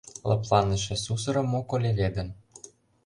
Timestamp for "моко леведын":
1.53-2.27